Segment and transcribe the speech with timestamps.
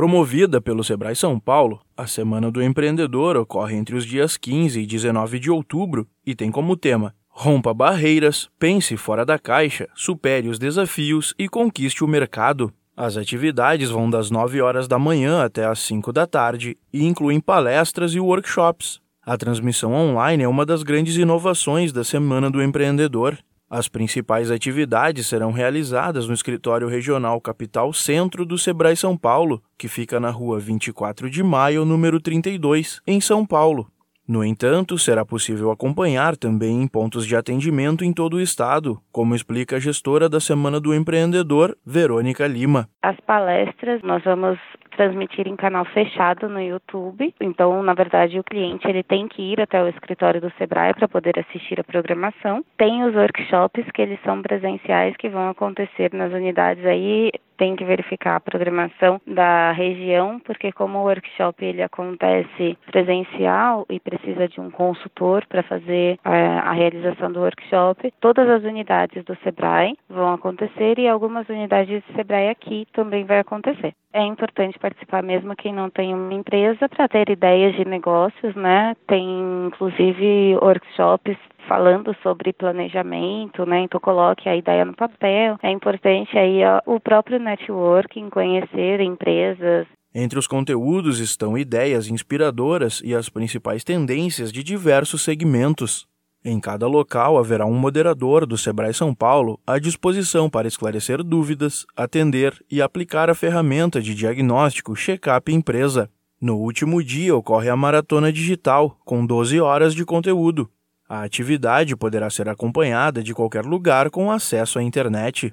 [0.00, 4.86] Promovida pelo Sebrae São Paulo, a Semana do Empreendedor ocorre entre os dias 15 e
[4.86, 10.58] 19 de outubro e tem como tema Rompa barreiras, pense fora da caixa, supere os
[10.58, 12.72] desafios e conquiste o mercado.
[12.96, 17.38] As atividades vão das 9 horas da manhã até as 5 da tarde e incluem
[17.38, 19.02] palestras e workshops.
[19.22, 23.36] A transmissão online é uma das grandes inovações da Semana do Empreendedor.
[23.72, 29.86] As principais atividades serão realizadas no Escritório Regional Capital Centro do Sebrae São Paulo, que
[29.86, 33.88] fica na rua 24 de maio, número 32, em São Paulo.
[34.30, 39.34] No entanto, será possível acompanhar também em pontos de atendimento em todo o estado, como
[39.34, 42.88] explica a gestora da Semana do Empreendedor, Verônica Lima.
[43.02, 44.56] As palestras nós vamos
[44.96, 47.34] transmitir em canal fechado no YouTube.
[47.40, 51.08] Então, na verdade, o cliente ele tem que ir até o escritório do Sebrae para
[51.08, 52.64] poder assistir a programação.
[52.78, 57.84] Tem os workshops que eles são presenciais que vão acontecer nas unidades aí tem que
[57.84, 64.58] verificar a programação da região, porque como o workshop ele acontece presencial e precisa de
[64.58, 69.94] um consultor para fazer a, é, a realização do workshop, todas as unidades do Sebrae
[70.08, 73.92] vão acontecer e algumas unidades do Sebrae aqui também vai acontecer.
[74.10, 78.96] É importante participar mesmo quem não tem uma empresa para ter ideias de negócios, né?
[79.06, 81.36] Tem inclusive workshops
[81.70, 83.82] falando sobre planejamento, né?
[83.82, 85.56] Então coloque a ideia no papel.
[85.62, 89.86] É importante aí ó, o próprio networking, conhecer empresas.
[90.12, 96.08] Entre os conteúdos estão ideias inspiradoras e as principais tendências de diversos segmentos.
[96.44, 101.86] Em cada local haverá um moderador do Sebrae São Paulo à disposição para esclarecer dúvidas,
[101.96, 106.10] atender e aplicar a ferramenta de diagnóstico Checkup Empresa.
[106.40, 110.68] No último dia ocorre a maratona digital, com 12 horas de conteúdo.
[111.10, 115.52] A atividade poderá ser acompanhada de qualquer lugar com acesso à internet.